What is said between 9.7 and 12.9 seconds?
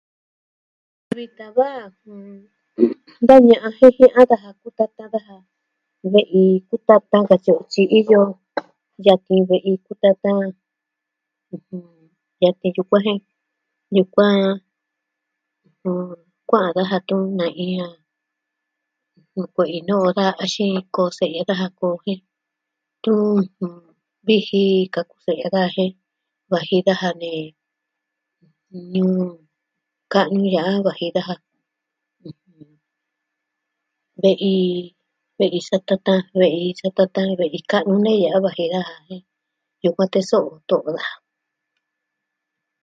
kutatan. Da tee